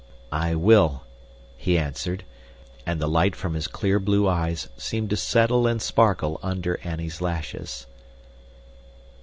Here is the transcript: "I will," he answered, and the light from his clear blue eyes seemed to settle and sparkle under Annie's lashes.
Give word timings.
"I 0.33 0.55
will," 0.55 1.03
he 1.55 1.77
answered, 1.77 2.23
and 2.87 2.99
the 2.99 3.07
light 3.07 3.35
from 3.35 3.53
his 3.53 3.67
clear 3.67 3.99
blue 3.99 4.27
eyes 4.27 4.67
seemed 4.75 5.11
to 5.11 5.15
settle 5.15 5.67
and 5.67 5.79
sparkle 5.79 6.39
under 6.41 6.79
Annie's 6.79 7.21
lashes. 7.21 7.85